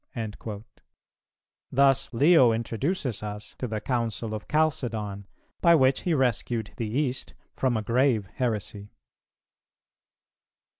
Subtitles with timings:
[0.15, 0.63] "[308:1]
[1.71, 5.27] Thus Leo introduces us to the Council of Chalcedon,
[5.61, 8.89] by which he rescued the East from a grave heresy.